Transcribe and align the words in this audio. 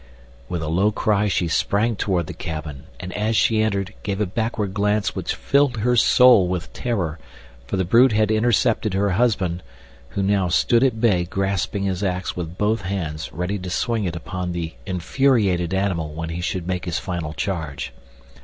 With 0.49 0.63
a 0.63 0.67
low 0.67 0.91
cry 0.91 1.27
she 1.27 1.47
sprang 1.47 1.95
toward 1.95 2.25
the 2.25 2.33
cabin, 2.33 2.85
and, 2.99 3.13
as 3.13 3.35
she 3.35 3.61
entered, 3.61 3.93
gave 4.01 4.19
a 4.19 4.25
backward 4.25 4.73
glance 4.73 5.15
which 5.15 5.35
filled 5.35 5.77
her 5.77 5.95
soul 5.95 6.47
with 6.47 6.73
terror, 6.73 7.19
for 7.67 7.77
the 7.77 7.85
brute 7.85 8.11
had 8.11 8.31
intercepted 8.31 8.95
her 8.95 9.11
husband, 9.11 9.61
who 10.17 10.23
now 10.23 10.47
stood 10.47 10.83
at 10.83 10.99
bay 10.99 11.25
grasping 11.25 11.83
his 11.83 12.03
ax 12.03 12.35
with 12.35 12.57
both 12.57 12.81
hands 12.81 13.31
ready 13.31 13.59
to 13.59 13.69
swing 13.69 14.05
it 14.05 14.15
upon 14.15 14.53
the 14.53 14.73
infuriated 14.87 15.71
animal 15.71 16.09
when 16.11 16.29
he 16.29 16.41
should 16.41 16.65
make 16.67 16.85
his 16.85 16.97
final 16.97 17.33
charge. 17.33 17.93